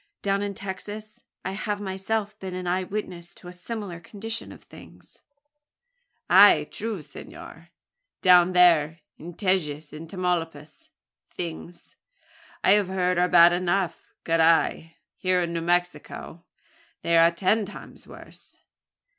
[0.23, 4.63] Down in Texas, I have myself been an eye witness to a similar condition of
[4.63, 5.21] things."
[6.27, 6.63] "Ah!
[6.71, 7.69] true, senor.
[8.23, 10.89] Down there in Tejas and Tamaulipas
[11.29, 11.97] things,
[12.63, 14.11] I have heard, are bad enough.
[14.25, 14.95] Carrai!
[15.17, 16.45] here in New Mexico
[17.03, 18.59] they are ten times worse.